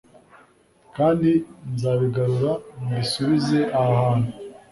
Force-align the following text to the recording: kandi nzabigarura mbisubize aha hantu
kandi 0.95 1.29
nzabigarura 1.73 2.51
mbisubize 2.85 3.59
aha 3.79 3.91
hantu 4.01 4.29